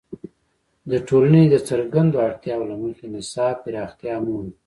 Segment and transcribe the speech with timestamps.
[0.91, 4.53] د ټولنې د څرګندو اړتیاوو له مخې نصاب پراختیا مومي.